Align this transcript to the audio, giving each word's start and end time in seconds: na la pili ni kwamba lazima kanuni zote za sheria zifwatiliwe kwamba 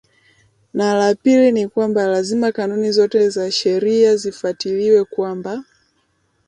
na 0.73 0.93
la 0.93 1.15
pili 1.15 1.51
ni 1.51 1.67
kwamba 1.67 2.07
lazima 2.07 2.51
kanuni 2.51 2.91
zote 2.91 3.29
za 3.29 3.51
sheria 3.51 4.15
zifwatiliwe 4.15 5.03
kwamba 5.05 5.63